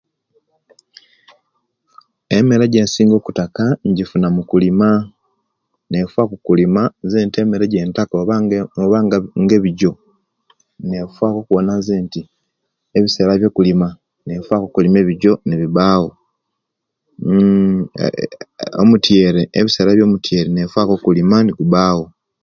[2.37, 4.87] Emere ejensinga okutaaka injifuna mukulina
[5.89, 9.17] nefaku kulima nze nti emere ejentaka obanga obanga
[9.57, 9.91] ebijo
[10.89, 12.21] nefaku okuwona nze nti
[12.97, 13.87] ebisera ebyokulima
[14.27, 16.09] nefaku okulima ebijo nebibawo
[17.25, 18.29] huuuu eee
[18.81, 22.05] omutiyere ebisera ebyomutiere nefaku okulima negubayo